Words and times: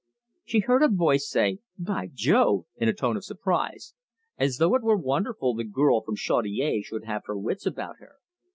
She 0.43 0.61
heard 0.61 0.81
a 0.81 0.87
voice 0.87 1.29
say, 1.29 1.59
"By 1.77 2.09
Jove!" 2.11 2.65
in 2.75 2.89
a 2.89 2.93
tone 2.93 3.15
of 3.17 3.23
surprise, 3.23 3.93
as 4.35 4.57
though 4.57 4.73
it 4.73 4.81
were 4.81 4.97
wonderful 4.97 5.53
the 5.53 5.63
girl 5.63 6.01
from 6.01 6.15
Chaudiere 6.15 6.81
should 6.81 7.03
have 7.03 7.25
her 7.27 7.37
wits 7.37 7.67
about 7.67 7.97
her. 7.99 8.15